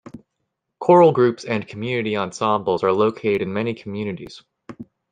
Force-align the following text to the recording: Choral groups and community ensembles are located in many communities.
Choral 0.79 1.11
groups 1.11 1.43
and 1.45 1.67
community 1.67 2.17
ensembles 2.17 2.81
are 2.83 2.91
located 2.91 3.43
in 3.43 3.53
many 3.53 3.75
communities. 3.75 4.41